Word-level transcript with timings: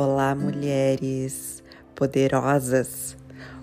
Olá, 0.00 0.32
mulheres 0.32 1.60
poderosas, 1.96 3.16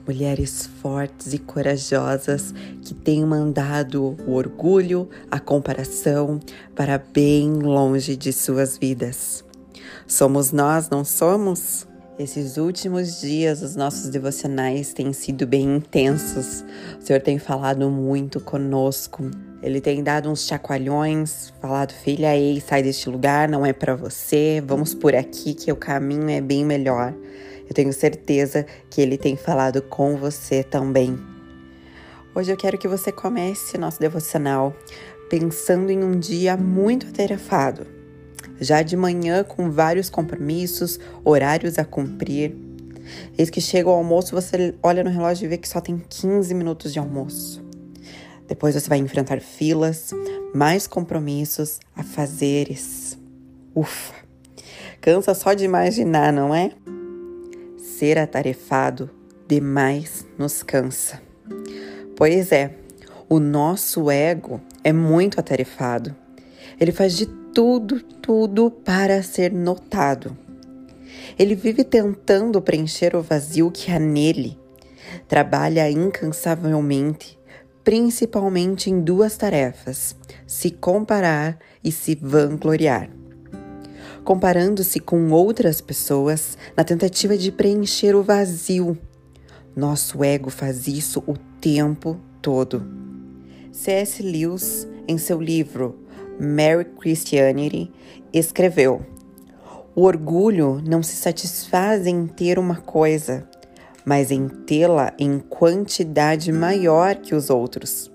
mulheres 0.05 0.67
fortes 0.81 1.33
e 1.33 1.39
corajosas 1.39 2.53
que 2.81 2.93
têm 2.93 3.23
mandado 3.23 4.17
o 4.27 4.33
orgulho, 4.33 5.09
a 5.31 5.39
comparação 5.39 6.41
para 6.75 6.97
bem 6.97 7.53
longe 7.53 8.17
de 8.17 8.33
suas 8.33 8.77
vidas. 8.77 9.45
Somos 10.05 10.51
nós, 10.51 10.89
não 10.89 11.05
somos? 11.05 11.87
Esses 12.17 12.55
últimos 12.55 13.19
dias, 13.19 13.61
os 13.61 13.75
nossos 13.75 14.09
devocionais 14.09 14.93
têm 14.93 15.11
sido 15.11 15.45
bem 15.45 15.75
intensos. 15.75 16.63
O 16.97 17.05
Senhor 17.05 17.21
tem 17.21 17.37
falado 17.37 17.89
muito 17.91 18.39
conosco. 18.39 19.29
Ele 19.61 19.81
tem 19.81 20.01
dado 20.01 20.29
uns 20.29 20.47
chacoalhões, 20.47 21.51
falado: 21.59 21.91
filha, 21.91 22.33
ei, 22.33 22.61
sai 22.61 22.81
deste 22.81 23.09
lugar, 23.09 23.49
não 23.49 23.65
é 23.65 23.73
para 23.73 23.95
você, 23.95 24.63
vamos 24.65 24.93
por 24.93 25.13
aqui 25.13 25.53
que 25.53 25.69
o 25.69 25.75
caminho 25.75 26.29
é 26.29 26.39
bem 26.39 26.63
melhor. 26.63 27.13
Eu 27.67 27.73
tenho 27.73 27.91
certeza 27.91 28.65
que 28.89 29.01
ele 29.01 29.17
tem 29.17 29.35
falado 29.35 29.81
com 29.81 30.15
você 30.15 30.63
também. 30.63 31.19
Hoje 32.33 32.49
eu 32.49 32.55
quero 32.55 32.77
que 32.77 32.87
você 32.87 33.11
comece 33.11 33.77
nosso 33.77 33.99
devocional 33.99 34.73
pensando 35.29 35.89
em 35.89 36.01
um 36.01 36.17
dia 36.17 36.55
muito 36.55 37.07
atarefado 37.07 38.04
já 38.59 38.81
de 38.81 38.95
manhã 38.95 39.43
com 39.43 39.69
vários 39.69 40.09
compromissos, 40.09 40.99
horários 41.23 41.77
a 41.77 41.85
cumprir. 41.85 42.55
Eis 43.37 43.49
que 43.49 43.61
chega 43.61 43.89
o 43.89 43.93
almoço, 43.93 44.33
você 44.33 44.73
olha 44.81 45.03
no 45.03 45.09
relógio 45.09 45.45
e 45.45 45.47
vê 45.47 45.57
que 45.57 45.69
só 45.69 45.79
tem 45.79 45.97
15 45.97 46.53
minutos 46.53 46.91
de 46.91 46.99
almoço. 46.99 47.63
Depois 48.47 48.75
você 48.75 48.87
vai 48.87 48.99
enfrentar 48.99 49.41
filas, 49.41 50.11
mais 50.53 50.87
compromissos, 50.87 51.79
afazeres. 51.95 53.17
Ufa! 53.73 54.13
Cansa 55.01 55.33
só 55.33 55.53
de 55.53 55.65
imaginar, 55.65 56.31
não 56.31 56.53
é? 56.53 56.71
Ser 57.77 58.17
atarefado 58.17 59.09
demais 59.47 60.25
nos 60.37 60.63
cansa. 60.63 61.21
Pois 62.15 62.51
é, 62.51 62.71
o 63.27 63.39
nosso 63.39 64.09
ego 64.09 64.61
é 64.83 64.93
muito 64.93 65.39
atarefado. 65.39 66.15
Ele 66.79 66.91
faz 66.91 67.17
de 67.17 67.27
tudo, 67.55 68.01
tudo 68.01 68.69
para 68.69 69.23
ser 69.23 69.49
notado. 69.53 70.37
Ele 71.39 71.55
vive 71.55 71.85
tentando 71.85 72.61
preencher 72.61 73.15
o 73.15 73.21
vazio 73.21 73.71
que 73.71 73.89
há 73.89 73.97
nele. 73.97 74.59
Trabalha 75.25 75.89
incansavelmente, 75.89 77.39
principalmente 77.81 78.89
em 78.89 78.99
duas 78.99 79.37
tarefas: 79.37 80.17
se 80.45 80.69
comparar 80.69 81.57
e 81.81 81.93
se 81.93 82.13
vangloriar. 82.21 83.09
Comparando-se 84.25 84.99
com 84.99 85.31
outras 85.31 85.79
pessoas 85.79 86.57
na 86.75 86.83
tentativa 86.83 87.37
de 87.37 87.53
preencher 87.53 88.15
o 88.15 88.23
vazio. 88.23 88.97
Nosso 89.73 90.25
ego 90.25 90.49
faz 90.49 90.87
isso 90.87 91.23
o 91.25 91.37
tempo 91.61 92.19
todo. 92.41 92.85
C.S. 93.71 94.21
Lewis, 94.21 94.85
em 95.07 95.17
seu 95.17 95.39
livro 95.39 96.04
Mary 96.39 96.85
Christianity, 96.85 97.91
escreveu: 98.33 99.05
O 99.95 100.03
orgulho 100.03 100.81
não 100.85 101.01
se 101.01 101.15
satisfaz 101.15 102.05
em 102.05 102.27
ter 102.27 102.59
uma 102.59 102.77
coisa, 102.77 103.47
mas 104.05 104.31
em 104.31 104.47
tê-la 104.47 105.13
em 105.17 105.39
quantidade 105.39 106.51
maior 106.51 107.15
que 107.15 107.33
os 107.33 107.49
outros. 107.49 108.11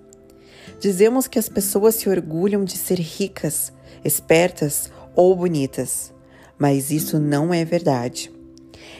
Dizemos 0.78 1.26
que 1.26 1.38
as 1.38 1.48
pessoas 1.48 1.96
se 1.96 2.08
orgulham 2.08 2.64
de 2.64 2.76
ser 2.78 2.98
ricas, 2.98 3.72
espertas 4.04 4.90
ou 5.14 5.36
bonitas, 5.36 6.12
mas 6.58 6.90
isso 6.90 7.18
não 7.18 7.52
é 7.52 7.64
verdade. 7.64 8.32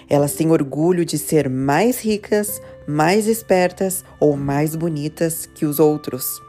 Elas 0.08 0.34
têm 0.34 0.50
orgulho 0.50 1.04
de 1.04 1.16
ser 1.16 1.48
mais 1.48 2.00
ricas, 2.00 2.60
mais 2.86 3.26
espertas 3.26 4.04
ou 4.19 4.36
mais 4.36 4.75
bonitas 4.75 5.47
que 5.47 5.64
os 5.64 5.78
outros. 5.78 6.41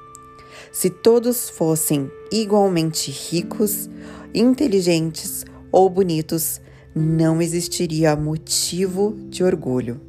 Se 0.71 0.89
todos 0.89 1.49
fossem 1.49 2.11
igualmente 2.31 3.11
ricos, 3.11 3.89
inteligentes 4.33 5.45
ou 5.71 5.89
bonitos, 5.89 6.61
não 6.93 7.41
existiria 7.41 8.15
motivo 8.15 9.15
de 9.29 9.43
orgulho. 9.43 10.01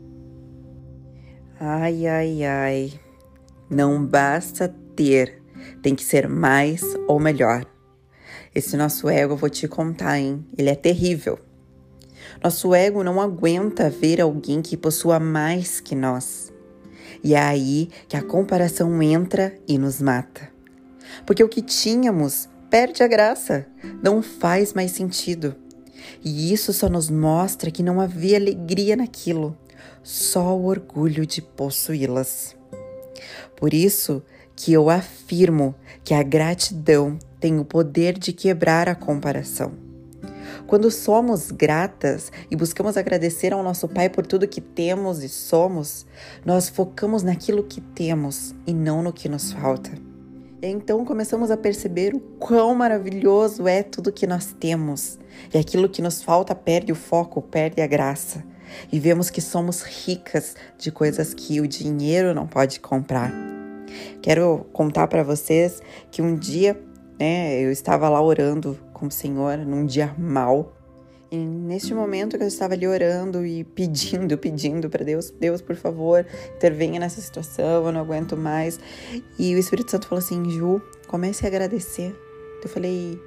Ai, 1.58 2.06
ai, 2.06 2.44
ai. 2.44 2.92
Não 3.70 4.04
basta 4.04 4.68
ter, 4.96 5.42
tem 5.80 5.94
que 5.94 6.04
ser 6.04 6.28
mais 6.28 6.82
ou 7.06 7.20
melhor. 7.20 7.64
Esse 8.54 8.76
nosso 8.76 9.08
ego, 9.08 9.34
eu 9.34 9.36
vou 9.36 9.48
te 9.48 9.66
contar, 9.66 10.18
hein? 10.18 10.44
Ele 10.58 10.68
é 10.68 10.74
terrível. 10.74 11.38
Nosso 12.42 12.74
ego 12.74 13.02
não 13.02 13.20
aguenta 13.20 13.88
ver 13.88 14.20
alguém 14.20 14.60
que 14.60 14.76
possua 14.76 15.18
mais 15.18 15.80
que 15.80 15.94
nós. 15.94 16.51
E 17.22 17.34
é 17.34 17.40
aí 17.40 17.88
que 18.08 18.16
a 18.16 18.22
comparação 18.22 19.02
entra 19.02 19.54
e 19.66 19.78
nos 19.78 20.00
mata 20.00 20.52
porque 21.24 21.42
o 21.42 21.48
que 21.48 21.62
tínhamos 21.62 22.48
perde 22.70 23.02
a 23.02 23.06
graça, 23.06 23.66
não 24.02 24.22
faz 24.22 24.72
mais 24.72 24.92
sentido. 24.92 25.54
E 26.24 26.52
isso 26.52 26.72
só 26.72 26.88
nos 26.88 27.10
mostra 27.10 27.70
que 27.70 27.82
não 27.82 28.00
havia 28.00 28.36
alegria 28.38 28.96
naquilo, 28.96 29.56
só 30.02 30.56
o 30.56 30.64
orgulho 30.64 31.26
de 31.26 31.42
possuí-las. 31.42 32.56
Por 33.56 33.74
isso 33.74 34.22
que 34.56 34.72
eu 34.72 34.90
afirmo 34.90 35.74
que 36.02 36.14
a 36.14 36.22
gratidão 36.22 37.18
tem 37.38 37.58
o 37.58 37.64
poder 37.64 38.18
de 38.18 38.32
quebrar 38.32 38.88
a 38.88 38.94
comparação. 38.94 39.91
Quando 40.72 40.90
somos 40.90 41.50
gratas 41.50 42.32
e 42.50 42.56
buscamos 42.56 42.96
agradecer 42.96 43.52
ao 43.52 43.62
nosso 43.62 43.86
Pai 43.86 44.08
por 44.08 44.26
tudo 44.26 44.48
que 44.48 44.62
temos 44.62 45.22
e 45.22 45.28
somos, 45.28 46.06
nós 46.46 46.70
focamos 46.70 47.22
naquilo 47.22 47.62
que 47.62 47.78
temos 47.78 48.54
e 48.66 48.72
não 48.72 49.02
no 49.02 49.12
que 49.12 49.28
nos 49.28 49.52
falta. 49.52 49.90
Então 50.62 51.04
começamos 51.04 51.50
a 51.50 51.58
perceber 51.58 52.14
o 52.14 52.20
quão 52.20 52.74
maravilhoso 52.74 53.68
é 53.68 53.82
tudo 53.82 54.10
que 54.10 54.26
nós 54.26 54.56
temos. 54.58 55.18
E 55.52 55.58
aquilo 55.58 55.90
que 55.90 56.00
nos 56.00 56.22
falta 56.22 56.54
perde 56.54 56.90
o 56.90 56.96
foco, 56.96 57.42
perde 57.42 57.82
a 57.82 57.86
graça. 57.86 58.42
E 58.90 58.98
vemos 58.98 59.28
que 59.28 59.42
somos 59.42 59.82
ricas 59.82 60.56
de 60.78 60.90
coisas 60.90 61.34
que 61.34 61.60
o 61.60 61.68
dinheiro 61.68 62.32
não 62.32 62.46
pode 62.46 62.80
comprar. 62.80 63.30
Quero 64.22 64.66
contar 64.72 65.06
para 65.06 65.22
vocês 65.22 65.82
que 66.10 66.22
um 66.22 66.34
dia, 66.34 66.82
né, 67.20 67.60
eu 67.60 67.70
estava 67.70 68.08
lá 68.08 68.22
orando 68.22 68.78
com 69.02 69.08
o 69.08 69.10
Senhor 69.10 69.58
num 69.58 69.84
dia 69.84 70.14
mal 70.16 70.72
e 71.28 71.36
neste 71.36 71.92
momento 71.92 72.36
que 72.36 72.44
eu 72.44 72.46
estava 72.46 72.74
ali 72.74 72.86
orando 72.86 73.44
e 73.44 73.64
pedindo, 73.64 74.36
pedindo 74.38 74.88
para 74.88 75.02
Deus, 75.02 75.30
Deus, 75.30 75.60
por 75.60 75.74
favor, 75.74 76.24
intervenha 76.54 77.00
nessa 77.00 77.20
situação, 77.20 77.86
eu 77.86 77.90
não 77.90 78.02
aguento 78.02 78.36
mais. 78.36 78.78
E 79.38 79.54
o 79.54 79.58
Espírito 79.58 79.90
Santo 79.90 80.06
falou 80.06 80.22
assim: 80.22 80.50
Ju, 80.50 80.80
comece 81.08 81.44
a 81.44 81.48
agradecer. 81.48 82.14
Eu 82.62 82.68
falei, 82.68 83.18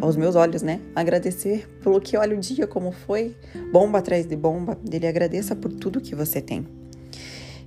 aos 0.00 0.16
meus 0.16 0.34
olhos, 0.34 0.62
né? 0.62 0.80
Agradecer 0.96 1.68
pelo 1.80 2.00
que 2.00 2.16
olha 2.16 2.36
o 2.36 2.40
dia 2.40 2.66
como 2.66 2.90
foi, 2.90 3.36
bomba 3.72 4.00
atrás 4.00 4.26
de 4.26 4.34
bomba. 4.34 4.76
Ele 4.92 5.06
agradeça 5.06 5.54
por 5.54 5.72
tudo 5.72 6.00
que 6.00 6.14
você 6.14 6.42
tem. 6.42 6.66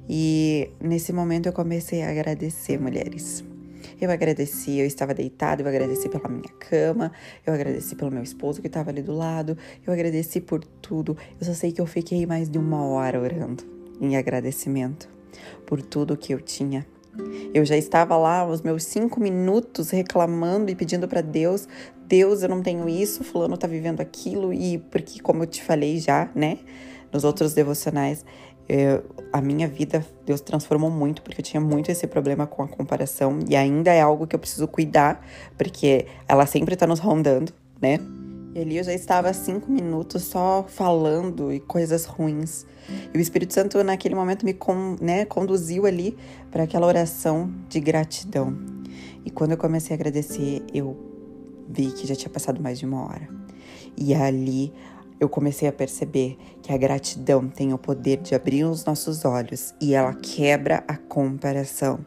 E 0.07 0.69
nesse 0.81 1.13
momento 1.13 1.47
eu 1.47 1.53
comecei 1.53 2.03
a 2.03 2.09
agradecer, 2.09 2.77
mulheres. 2.77 3.41
Eu 3.99 4.11
agradeci, 4.11 4.79
eu 4.79 4.85
estava 4.85 5.13
deitada, 5.13 5.61
eu 5.61 5.67
agradeci 5.67 6.09
pela 6.09 6.29
minha 6.29 6.51
cama, 6.59 7.11
eu 7.45 7.53
agradeci 7.53 7.95
pelo 7.95 8.11
meu 8.11 8.23
esposo 8.23 8.61
que 8.61 8.67
estava 8.67 8.89
ali 8.89 9.01
do 9.01 9.13
lado, 9.13 9.57
eu 9.85 9.93
agradeci 9.93 10.41
por 10.41 10.63
tudo. 10.63 11.17
Eu 11.39 11.45
só 11.45 11.53
sei 11.53 11.71
que 11.71 11.81
eu 11.81 11.85
fiquei 11.85 12.25
mais 12.25 12.49
de 12.49 12.57
uma 12.57 12.83
hora 12.85 13.19
orando 13.19 13.63
em 13.99 14.15
agradecimento 14.15 15.09
por 15.65 15.81
tudo 15.81 16.17
que 16.17 16.33
eu 16.33 16.41
tinha. 16.41 16.85
Eu 17.53 17.65
já 17.65 17.75
estava 17.75 18.15
lá 18.15 18.47
os 18.47 18.61
meus 18.61 18.83
cinco 18.83 19.19
minutos 19.19 19.89
reclamando 19.89 20.71
e 20.71 20.75
pedindo 20.75 21.07
para 21.07 21.21
Deus: 21.21 21.67
Deus, 22.07 22.43
eu 22.43 22.49
não 22.49 22.61
tenho 22.61 22.87
isso, 22.87 23.23
Fulano 23.23 23.57
tá 23.57 23.67
vivendo 23.67 24.01
aquilo, 24.01 24.53
e 24.53 24.77
porque, 24.77 25.19
como 25.19 25.43
eu 25.43 25.47
te 25.47 25.63
falei 25.63 25.99
já, 25.99 26.29
né, 26.35 26.59
nos 27.11 27.23
outros 27.23 27.53
devocionais, 27.53 28.23
eu, 28.67 29.03
a 29.31 29.41
minha 29.41 29.67
vida, 29.67 30.05
Deus 30.25 30.41
transformou 30.41 30.89
muito, 30.89 31.21
porque 31.21 31.41
eu 31.41 31.45
tinha 31.45 31.61
muito 31.61 31.89
esse 31.91 32.05
problema 32.07 32.45
com 32.45 32.63
a 32.63 32.67
comparação, 32.67 33.39
e 33.47 33.55
ainda 33.55 33.91
é 33.93 34.01
algo 34.01 34.27
que 34.27 34.35
eu 34.35 34.39
preciso 34.39 34.67
cuidar, 34.67 35.25
porque 35.57 36.05
ela 36.27 36.45
sempre 36.45 36.75
tá 36.75 36.85
nos 36.85 36.99
rondando, 36.99 37.51
né? 37.81 37.99
E 38.53 38.61
ali 38.61 38.77
eu 38.77 38.83
já 38.83 38.93
estava 38.93 39.31
cinco 39.33 39.71
minutos 39.71 40.23
só 40.23 40.65
falando 40.67 41.53
e 41.53 41.59
coisas 41.59 42.05
ruins. 42.05 42.65
E 43.13 43.17
o 43.17 43.21
Espírito 43.21 43.53
Santo, 43.53 43.83
naquele 43.83 44.15
momento, 44.15 44.43
me 44.43 44.57
né, 44.99 45.25
conduziu 45.25 45.85
ali 45.85 46.17
para 46.49 46.63
aquela 46.63 46.87
oração 46.87 47.53
de 47.69 47.79
gratidão. 47.79 48.57
E 49.23 49.29
quando 49.29 49.51
eu 49.51 49.57
comecei 49.57 49.93
a 49.93 49.95
agradecer, 49.95 50.63
eu 50.73 50.97
vi 51.69 51.91
que 51.91 52.07
já 52.07 52.15
tinha 52.15 52.31
passado 52.31 52.61
mais 52.61 52.79
de 52.79 52.85
uma 52.85 53.03
hora. 53.05 53.29
E 53.95 54.15
ali 54.15 54.73
eu 55.19 55.27
comecei 55.27 55.67
a 55.67 55.71
perceber 55.71 56.37
que 56.61 56.71
a 56.71 56.77
gratidão 56.77 57.47
tem 57.47 57.73
o 57.73 57.77
poder 57.77 58.17
de 58.17 58.35
abrir 58.35 58.63
os 58.63 58.85
nossos 58.85 59.25
olhos 59.25 59.73
e 59.81 59.93
ela 59.93 60.13
quebra 60.13 60.83
a 60.87 60.95
comparação. 60.95 61.99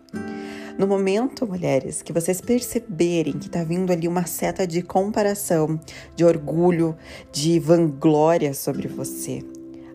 No 0.79 0.87
momento, 0.87 1.47
mulheres, 1.47 2.01
que 2.01 2.13
vocês 2.13 2.41
perceberem 2.41 3.35
que 3.35 3.49
está 3.49 3.63
vindo 3.63 3.93
ali 3.93 4.09
uma 4.09 4.25
seta 4.25 4.67
de 4.67 4.81
comparação, 4.81 5.79
de 6.17 6.25
orgulho, 6.25 6.97
de 7.31 7.59
vanglória 7.59 8.55
sobre 8.55 8.89
você, 8.89 9.45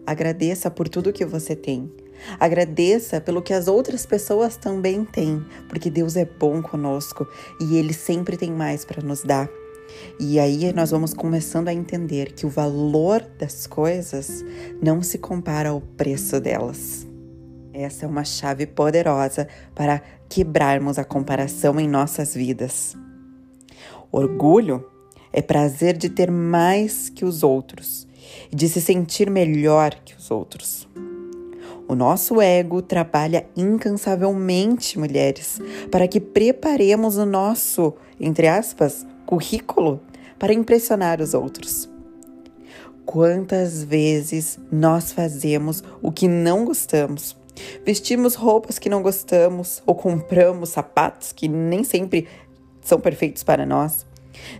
agradeça 0.06 0.70
por 0.70 0.88
tudo 0.88 1.12
que 1.12 1.26
você 1.26 1.56
tem. 1.56 1.92
Agradeça 2.40 3.20
pelo 3.20 3.42
que 3.42 3.54
as 3.54 3.68
outras 3.68 4.06
pessoas 4.06 4.58
também 4.58 5.04
têm, 5.04 5.44
porque 5.68 5.90
Deus 5.90 6.16
é 6.16 6.26
bom 6.26 6.62
conosco 6.62 7.28
e 7.60 7.78
Ele 7.78 7.94
sempre 7.94 8.38
tem 8.38 8.52
mais 8.52 8.86
para 8.86 9.02
nos 9.02 9.24
dar. 9.24 9.50
E 10.20 10.40
aí 10.40 10.72
nós 10.74 10.92
vamos 10.92 11.14
começando 11.14 11.68
a 11.68 11.74
entender 11.74 12.34
que 12.34 12.46
o 12.46 12.50
valor 12.50 13.22
das 13.38 13.68
coisas 13.68 14.44
não 14.82 15.02
se 15.02 15.18
compara 15.18 15.70
ao 15.70 15.82
preço 15.82 16.40
delas. 16.40 17.06
Essa 17.74 18.06
é 18.06 18.08
uma 18.08 18.24
chave 18.24 18.66
poderosa 18.66 19.48
para 19.74 20.02
quebrarmos 20.30 20.98
a 20.98 21.04
comparação 21.04 21.80
em 21.80 21.88
nossas 21.88 22.34
vidas. 22.34 22.96
Orgulho 24.12 24.86
é 25.34 25.42
prazer 25.42 25.98
de 25.98 26.10
ter 26.10 26.32
mais 26.32 27.10
que 27.10 27.26
os 27.26 27.44
outros 27.44 28.08
e 28.50 28.56
de 28.56 28.70
se 28.70 28.80
sentir 28.80 29.30
melhor 29.30 29.94
que 30.06 30.16
os 30.16 30.32
outros. 30.32 30.88
O 31.88 31.94
nosso 31.94 32.42
ego 32.42 32.82
trabalha 32.82 33.46
incansavelmente, 33.56 34.98
mulheres, 34.98 35.60
para 35.92 36.08
que 36.08 36.20
preparemos 36.20 37.18
o 37.18 37.26
nosso, 37.26 37.94
entre 38.20 38.48
aspas, 38.48 39.06
currículo 39.26 40.02
para 40.38 40.54
impressionar 40.54 41.22
os 41.22 41.34
outros. 41.34 41.90
Quantas 43.06 43.84
vezes 43.84 44.60
nós 44.72 45.12
fazemos 45.12 45.84
o 46.02 46.12
que 46.12 46.28
não 46.28 46.66
gostamos? 46.66 47.36
Vestimos 47.86 48.36
roupas 48.36 48.80
que 48.80 48.90
não 48.90 49.02
gostamos 49.02 49.82
ou 49.86 49.96
compramos 49.96 50.70
sapatos 50.70 51.32
que 51.32 51.48
nem 51.48 51.84
sempre 51.84 52.28
são 52.82 53.00
perfeitos 53.00 53.44
para 53.44 53.66
nós 53.66 54.06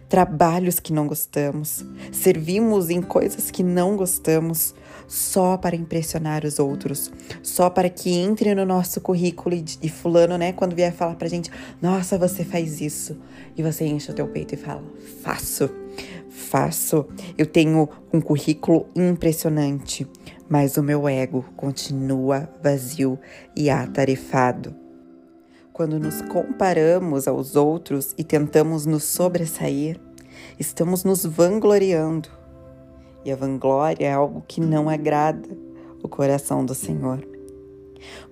trabalhos 0.08 0.80
que 0.80 0.94
não 0.94 1.08
gostamos, 1.08 1.86
servimos 2.12 2.90
em 2.90 3.02
coisas 3.02 3.52
que 3.52 3.64
não 3.64 3.96
gostamos, 3.96 4.74
só 5.08 5.58
para 5.58 5.76
impressionar 5.76 6.46
os 6.46 6.60
outros, 6.60 7.12
só 7.44 7.70
para 7.70 7.90
que 7.90 8.12
entre 8.12 8.56
no 8.56 8.66
nosso 8.66 9.00
currículo 9.02 9.56
e, 9.82 9.90
fulano, 9.90 10.38
né, 10.38 10.52
quando 10.52 10.76
vier 10.76 10.94
falar 10.94 11.16
pra 11.16 11.28
gente, 11.28 11.52
nossa, 11.82 12.18
você 12.18 12.44
faz 12.44 12.82
isso, 12.82 13.18
e 13.56 13.64
você 13.64 13.86
enche 13.86 14.12
o 14.12 14.16
teu 14.16 14.28
peito 14.28 14.56
e 14.56 14.58
fala, 14.58 14.84
faço, 15.22 15.70
faço, 16.30 17.06
eu 17.38 17.46
tenho 17.46 17.88
um 18.12 18.20
currículo 18.20 18.88
impressionante, 18.96 20.08
mas 20.50 20.78
o 20.78 20.84
meu 20.84 21.08
ego 21.08 21.46
continua 21.56 22.50
vazio 22.62 23.20
e 23.56 23.70
atarefado. 23.70 24.85
Quando 25.76 26.00
nos 26.00 26.22
comparamos 26.22 27.28
aos 27.28 27.58
outros 27.58 28.16
e 28.18 28.24
tentamos 28.24 28.86
nos 28.86 29.04
sobressair, 29.04 30.00
estamos 30.58 31.04
nos 31.04 31.26
vangloriando. 31.26 32.30
E 33.26 33.32
a 33.32 33.36
vanglória 33.36 34.08
é 34.08 34.14
algo 34.14 34.42
que 34.48 34.62
não 34.62 34.90
agrada 34.90 35.50
o 36.02 36.08
coração 36.08 36.64
do 36.64 36.74
Senhor. 36.74 37.28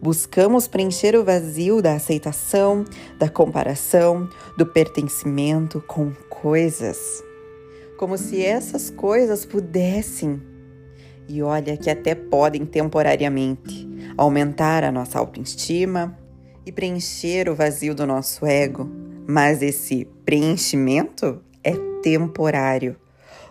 Buscamos 0.01 0.69
preencher 0.69 1.18
o 1.18 1.25
vazio 1.25 1.81
da 1.81 1.95
aceitação, 1.95 2.86
da 3.19 3.28
comparação, 3.28 4.30
do 4.57 4.66
pertencimento 4.66 5.84
com 5.86 6.13
coisas. 6.30 7.22
Como 8.00 8.18
se 8.18 8.42
essas 8.42 8.89
coisas 8.89 9.46
pudessem, 9.46 10.42
e 11.28 11.44
olha 11.44 11.75
que 11.75 11.89
até 11.89 12.16
podem 12.16 12.66
temporariamente, 12.66 13.86
aumentar 14.18 14.86
a 14.86 14.94
nossa 14.94 15.19
autoestima, 15.19 16.23
e 16.65 16.71
preencher 16.71 17.50
o 17.50 17.56
vazio 17.56 17.94
do 17.94 18.06
nosso 18.06 18.45
ego, 18.45 18.89
mas 19.27 19.62
esse 19.62 20.07
preenchimento 20.25 21.42
é 21.63 21.74
temporário. 22.01 22.95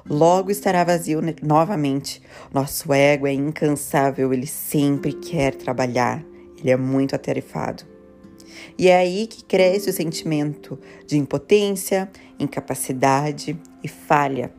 Logo 0.09 0.51
estará 0.51 0.83
vazio 0.83 1.21
novamente. 1.43 2.21
Nosso 2.53 2.93
ego 2.93 3.27
é 3.27 3.33
incansável, 3.33 4.33
ele 4.33 4.47
sempre 4.47 5.13
quer 5.13 5.55
trabalhar, 5.55 6.25
ele 6.59 6.71
é 6.71 6.77
muito 6.77 7.15
atarefado. 7.15 7.85
E 8.79 8.89
é 8.89 8.97
aí 8.97 9.27
que 9.27 9.45
cresce 9.45 9.91
o 9.91 9.93
sentimento 9.93 10.79
de 11.07 11.17
impotência, 11.17 12.11
incapacidade 12.39 13.59
e 13.83 13.89
falha. 13.89 14.53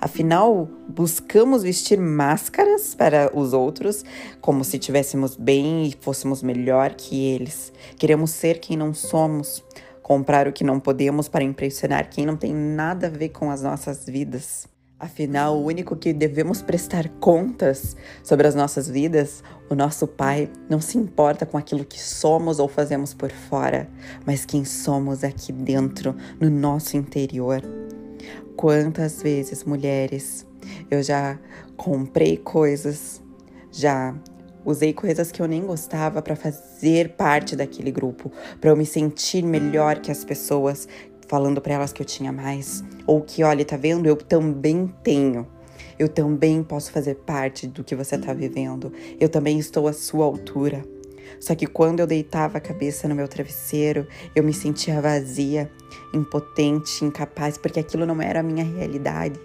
Afinal, 0.00 0.68
buscamos 0.88 1.62
vestir 1.62 1.98
máscaras 2.00 2.94
para 2.94 3.30
os 3.36 3.52
outros, 3.52 4.04
como 4.40 4.64
se 4.64 4.78
tivéssemos 4.78 5.36
bem 5.36 5.86
e 5.86 5.96
fôssemos 6.00 6.42
melhor 6.42 6.94
que 6.94 7.24
eles. 7.24 7.72
Queremos 7.98 8.30
ser 8.30 8.58
quem 8.58 8.76
não 8.76 8.92
somos, 8.92 9.64
comprar 10.02 10.46
o 10.46 10.52
que 10.52 10.64
não 10.64 10.78
podemos 10.78 11.28
para 11.28 11.44
impressionar 11.44 12.10
quem 12.10 12.26
não 12.26 12.36
tem 12.36 12.52
nada 12.52 13.06
a 13.06 13.10
ver 13.10 13.30
com 13.30 13.50
as 13.50 13.62
nossas 13.62 14.04
vidas. 14.04 14.66
Afinal, 14.98 15.56
o 15.58 15.66
único 15.66 15.96
que 15.96 16.12
devemos 16.12 16.62
prestar 16.62 17.08
contas 17.20 17.96
sobre 18.22 18.46
as 18.46 18.54
nossas 18.54 18.88
vidas, 18.88 19.42
o 19.68 19.74
nosso 19.74 20.06
Pai, 20.06 20.50
não 20.70 20.80
se 20.80 20.96
importa 20.96 21.44
com 21.44 21.58
aquilo 21.58 21.84
que 21.84 22.00
somos 22.00 22.58
ou 22.58 22.68
fazemos 22.68 23.12
por 23.12 23.30
fora, 23.30 23.88
mas 24.24 24.44
quem 24.44 24.64
somos 24.64 25.24
aqui 25.24 25.52
dentro, 25.52 26.14
no 26.40 26.48
nosso 26.48 26.96
interior. 26.96 27.60
Quantas 28.56 29.22
vezes, 29.22 29.64
mulheres, 29.64 30.46
eu 30.90 31.02
já 31.02 31.38
comprei 31.76 32.36
coisas, 32.36 33.22
já 33.70 34.14
usei 34.64 34.92
coisas 34.92 35.30
que 35.30 35.42
eu 35.42 35.46
nem 35.46 35.64
gostava 35.66 36.22
para 36.22 36.36
fazer 36.36 37.10
parte 37.10 37.54
daquele 37.54 37.90
grupo, 37.90 38.32
para 38.60 38.70
eu 38.70 38.76
me 38.76 38.86
sentir 38.86 39.42
melhor 39.44 39.98
que 39.98 40.10
as 40.10 40.24
pessoas, 40.24 40.88
falando 41.28 41.60
para 41.60 41.74
elas 41.74 41.92
que 41.92 42.00
eu 42.00 42.06
tinha 42.06 42.32
mais, 42.32 42.82
ou 43.06 43.20
que, 43.20 43.42
olha, 43.42 43.64
tá 43.64 43.76
vendo? 43.76 44.06
Eu 44.06 44.16
também 44.16 44.92
tenho. 45.02 45.46
Eu 45.98 46.08
também 46.08 46.62
posso 46.62 46.90
fazer 46.90 47.16
parte 47.16 47.66
do 47.66 47.84
que 47.84 47.94
você 47.94 48.16
está 48.16 48.32
vivendo. 48.32 48.92
Eu 49.20 49.28
também 49.28 49.58
estou 49.58 49.86
à 49.86 49.92
sua 49.92 50.24
altura. 50.24 50.82
Só 51.44 51.54
que 51.54 51.66
quando 51.66 52.00
eu 52.00 52.06
deitava 52.06 52.56
a 52.56 52.60
cabeça 52.60 53.06
no 53.06 53.14
meu 53.14 53.28
travesseiro, 53.28 54.08
eu 54.34 54.42
me 54.42 54.54
sentia 54.54 54.98
vazia, 54.98 55.70
impotente, 56.14 57.04
incapaz, 57.04 57.58
porque 57.58 57.78
aquilo 57.78 58.06
não 58.06 58.22
era 58.22 58.40
a 58.40 58.42
minha 58.42 58.64
realidade. 58.64 59.38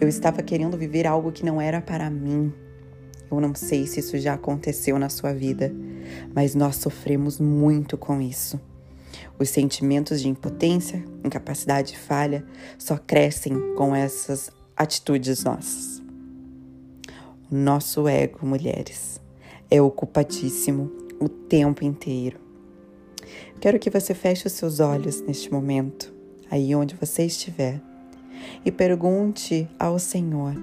Eu 0.00 0.06
estava 0.06 0.40
querendo 0.40 0.76
viver 0.76 1.04
algo 1.04 1.32
que 1.32 1.44
não 1.44 1.60
era 1.60 1.80
para 1.80 2.08
mim. 2.08 2.52
Eu 3.28 3.40
não 3.40 3.56
sei 3.56 3.88
se 3.88 3.98
isso 3.98 4.16
já 4.18 4.34
aconteceu 4.34 5.00
na 5.00 5.08
sua 5.08 5.32
vida, 5.32 5.74
mas 6.32 6.54
nós 6.54 6.76
sofremos 6.76 7.40
muito 7.40 7.98
com 7.98 8.22
isso. 8.22 8.60
Os 9.36 9.50
sentimentos 9.50 10.20
de 10.20 10.28
impotência, 10.28 11.04
incapacidade 11.24 11.94
e 11.94 11.98
falha 11.98 12.46
só 12.78 12.96
crescem 12.96 13.74
com 13.74 13.96
essas 13.96 14.48
atitudes 14.76 15.42
nossas. 15.42 16.00
O 17.50 17.56
nosso 17.56 18.06
ego, 18.06 18.46
mulheres, 18.46 19.20
é 19.68 19.82
ocupadíssimo 19.82 21.01
o 21.22 21.28
tempo 21.28 21.84
inteiro. 21.84 22.40
Quero 23.60 23.78
que 23.78 23.88
você 23.88 24.12
feche 24.12 24.48
os 24.48 24.52
seus 24.54 24.80
olhos 24.80 25.20
neste 25.20 25.52
momento, 25.52 26.12
aí 26.50 26.74
onde 26.74 26.96
você 26.96 27.24
estiver, 27.24 27.80
e 28.64 28.72
pergunte 28.72 29.68
ao 29.78 30.00
Senhor 30.00 30.56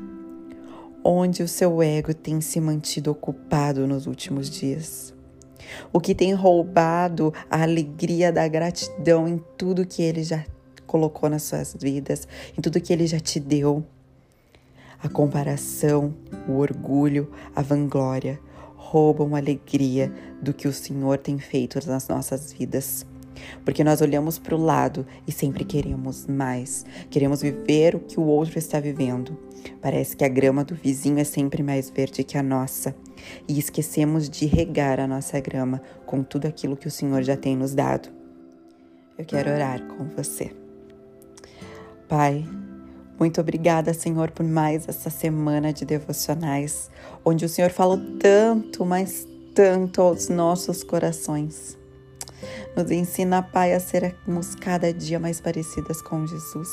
onde 1.01 1.41
o 1.41 1.47
seu 1.47 1.81
ego 1.81 2.13
tem 2.13 2.41
se 2.41 2.59
mantido 2.59 3.09
ocupado 3.09 3.87
nos 3.87 4.05
últimos 4.05 4.49
dias. 4.49 5.13
O 5.93 5.99
que 6.01 6.13
tem 6.13 6.33
roubado 6.33 7.33
a 7.49 7.63
alegria 7.63 8.33
da 8.33 8.45
gratidão 8.49 9.25
em 9.25 9.41
tudo 9.57 9.85
que 9.85 10.01
ele 10.01 10.23
já 10.23 10.43
colocou 10.85 11.29
nas 11.29 11.43
suas 11.43 11.73
vidas, 11.79 12.27
em 12.57 12.61
tudo 12.61 12.81
que 12.81 12.91
ele 12.91 13.07
já 13.07 13.19
te 13.19 13.39
deu. 13.39 13.85
A 15.01 15.07
comparação, 15.07 16.13
o 16.49 16.57
orgulho, 16.57 17.31
a 17.55 17.61
vanglória 17.61 18.41
roubam 18.89 19.35
a 19.35 19.37
alegria 19.37 20.11
do 20.41 20.51
que 20.51 20.67
o 20.67 20.73
Senhor 20.73 21.19
tem 21.19 21.37
feito 21.37 21.79
nas 21.87 22.07
nossas 22.07 22.51
vidas. 22.51 23.05
Porque 23.63 23.83
nós 23.83 24.01
olhamos 24.01 24.39
para 24.39 24.55
o 24.55 24.61
lado 24.61 25.05
e 25.27 25.31
sempre 25.31 25.63
queremos 25.63 26.25
mais, 26.27 26.85
queremos 27.09 27.41
viver 27.41 27.95
o 27.95 27.99
que 27.99 28.19
o 28.19 28.23
outro 28.23 28.57
está 28.57 28.79
vivendo. 28.79 29.37
Parece 29.81 30.17
que 30.17 30.25
a 30.25 30.27
grama 30.27 30.63
do 30.63 30.73
vizinho 30.73 31.19
é 31.19 31.23
sempre 31.23 31.61
mais 31.61 31.89
verde 31.89 32.23
que 32.23 32.37
a 32.37 32.43
nossa 32.43 32.95
e 33.47 33.59
esquecemos 33.59 34.29
de 34.29 34.45
regar 34.45 34.99
a 34.99 35.07
nossa 35.07 35.39
grama 35.39 35.81
com 36.05 36.23
tudo 36.23 36.47
aquilo 36.47 36.75
que 36.75 36.87
o 36.87 36.91
Senhor 36.91 37.21
já 37.21 37.37
tem 37.37 37.55
nos 37.55 37.75
dado. 37.75 38.09
Eu 39.17 39.25
quero 39.25 39.51
orar 39.51 39.85
com 39.85 40.05
você. 40.15 40.51
Pai, 42.07 42.43
muito 43.19 43.41
obrigada, 43.41 43.93
Senhor, 43.93 44.31
por 44.31 44.45
mais 44.45 44.87
essa 44.87 45.09
semana 45.09 45.73
de 45.73 45.83
devocionais, 45.83 46.89
onde 47.25 47.43
o 47.43 47.49
Senhor 47.49 47.69
falou 47.69 47.99
tanto, 48.17 48.85
mas 48.85 49.27
tanto 49.53 50.01
aos 50.01 50.29
nossos 50.29 50.83
corações. 50.83 51.77
Nos 52.77 52.89
ensina, 52.89 53.41
Pai, 53.41 53.73
a 53.73 53.79
sermos 53.79 54.55
cada 54.55 54.93
dia 54.93 55.19
mais 55.19 55.41
parecidas 55.41 56.01
com 56.01 56.25
Jesus. 56.25 56.69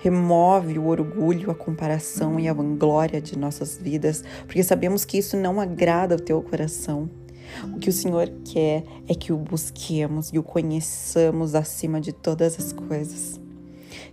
Remove 0.00 0.76
o 0.78 0.86
orgulho, 0.86 1.52
a 1.52 1.54
comparação 1.54 2.40
e 2.40 2.48
a 2.48 2.52
vanglória 2.52 3.20
de 3.20 3.38
nossas 3.38 3.76
vidas, 3.76 4.24
porque 4.46 4.62
sabemos 4.64 5.04
que 5.04 5.18
isso 5.18 5.36
não 5.36 5.60
agrada 5.60 6.16
o 6.16 6.20
teu 6.20 6.42
coração. 6.42 7.08
O 7.72 7.78
que 7.78 7.90
o 7.90 7.92
Senhor 7.92 8.28
quer 8.44 8.82
é 9.06 9.14
que 9.14 9.32
o 9.32 9.36
busquemos 9.36 10.30
e 10.32 10.38
o 10.38 10.42
conheçamos 10.42 11.54
acima 11.54 12.00
de 12.00 12.12
todas 12.12 12.58
as 12.58 12.72
coisas. 12.72 13.43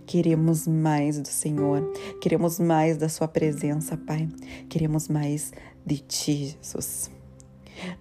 Queremos 0.06 0.66
mais 0.66 1.18
do 1.18 1.28
Senhor, 1.28 1.82
queremos 2.20 2.58
mais 2.58 2.96
da 2.96 3.08
Sua 3.08 3.28
presença, 3.28 3.96
Pai. 3.96 4.28
Queremos 4.68 5.08
mais 5.08 5.52
de 5.84 5.98
Ti, 5.98 6.56
Jesus. 6.60 7.10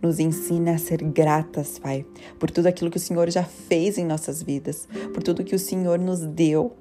Nos 0.02 0.20
ensina 0.20 0.76
a 0.76 0.78
ser 0.78 1.04
gratas, 1.04 1.80
Pai, 1.80 2.06
por 2.40 2.52
tudo 2.52 2.68
aquilo 2.68 2.92
que 2.92 2.98
o 2.98 3.00
Senhor 3.00 3.30
já 3.30 3.44
fez 3.44 3.98
em 3.98 4.06
nossas 4.06 4.44
vidas, 4.44 4.88
por 5.14 5.24
tudo 5.24 5.44
que 5.44 5.56
o 5.56 5.60
Senhor 5.60 5.98
nos 5.98 6.20
deu, 6.26 6.76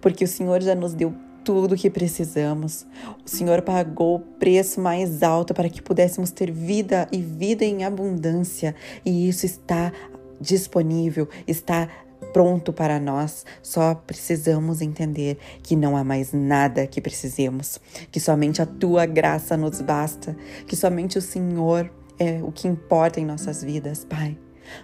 porque 0.00 0.24
o 0.24 0.28
Senhor 0.28 0.62
já 0.62 0.74
nos 0.74 0.94
deu 0.94 1.14
tudo 1.44 1.74
o 1.74 1.78
que 1.78 1.88
precisamos. 1.88 2.86
O 3.24 3.28
Senhor 3.28 3.62
pagou 3.62 4.16
o 4.16 4.20
preço 4.20 4.80
mais 4.80 5.22
alto 5.22 5.54
para 5.54 5.68
que 5.68 5.80
pudéssemos 5.80 6.30
ter 6.30 6.50
vida 6.50 7.08
e 7.12 7.22
vida 7.22 7.64
em 7.64 7.84
abundância, 7.84 8.74
e 9.04 9.28
isso 9.28 9.46
está 9.46 9.92
disponível, 10.40 11.28
está 11.46 11.88
pronto 12.36 12.70
para 12.70 13.00
nós. 13.00 13.46
Só 13.62 13.94
precisamos 13.94 14.82
entender 14.82 15.38
que 15.62 15.74
não 15.74 15.96
há 15.96 16.04
mais 16.04 16.34
nada 16.34 16.86
que 16.86 17.00
precisemos, 17.00 17.80
que 18.12 18.20
somente 18.20 18.60
a 18.60 18.66
tua 18.66 19.06
graça 19.06 19.56
nos 19.56 19.80
basta, 19.80 20.36
que 20.66 20.76
somente 20.76 21.16
o 21.16 21.22
Senhor 21.22 21.90
é 22.18 22.42
o 22.42 22.52
que 22.52 22.68
importa 22.68 23.18
em 23.18 23.24
nossas 23.24 23.64
vidas, 23.64 24.04
Pai. 24.04 24.36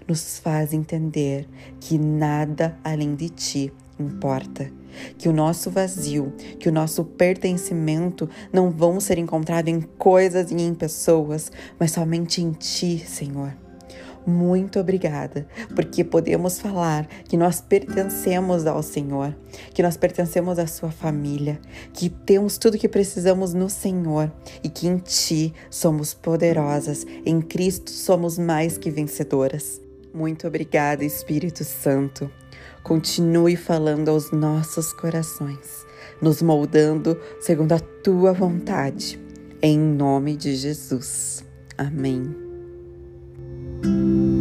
Nos 0.08 0.38
faz 0.38 0.72
entender 0.72 1.46
que 1.78 1.98
nada 1.98 2.78
além 2.82 3.14
de 3.14 3.28
ti 3.28 3.70
importa. 4.00 4.72
Que 5.18 5.28
o 5.28 5.32
nosso 5.32 5.70
vazio, 5.70 6.32
que 6.58 6.70
o 6.70 6.72
nosso 6.72 7.04
pertencimento 7.04 8.30
não 8.50 8.70
vão 8.70 8.98
ser 8.98 9.18
encontrados 9.18 9.70
em 9.70 9.82
coisas 9.82 10.50
e 10.50 10.54
em 10.54 10.72
pessoas, 10.72 11.52
mas 11.78 11.90
somente 11.90 12.40
em 12.40 12.52
Ti, 12.52 12.98
Senhor 12.98 13.52
muito 14.26 14.78
obrigada, 14.78 15.46
porque 15.74 16.04
podemos 16.04 16.60
falar 16.60 17.06
que 17.28 17.36
nós 17.36 17.60
pertencemos 17.60 18.66
ao 18.66 18.82
Senhor, 18.82 19.34
que 19.74 19.82
nós 19.82 19.96
pertencemos 19.96 20.58
à 20.58 20.66
Sua 20.66 20.90
família, 20.90 21.60
que 21.92 22.08
temos 22.08 22.58
tudo 22.58 22.78
que 22.78 22.88
precisamos 22.88 23.54
no 23.54 23.68
Senhor 23.68 24.30
e 24.62 24.68
que 24.68 24.86
em 24.86 24.98
Ti 24.98 25.52
somos 25.70 26.14
poderosas, 26.14 27.06
em 27.24 27.40
Cristo 27.40 27.90
somos 27.90 28.38
mais 28.38 28.78
que 28.78 28.90
vencedoras. 28.90 29.80
Muito 30.14 30.46
obrigada, 30.46 31.04
Espírito 31.04 31.64
Santo. 31.64 32.30
Continue 32.82 33.56
falando 33.56 34.10
aos 34.10 34.30
nossos 34.30 34.92
corações, 34.92 35.86
nos 36.20 36.42
moldando 36.42 37.18
segundo 37.40 37.72
a 37.72 37.80
Tua 37.80 38.32
vontade. 38.32 39.20
Em 39.62 39.78
nome 39.78 40.36
de 40.36 40.56
Jesus. 40.56 41.44
Amém. 41.78 42.41
Música 43.84 44.31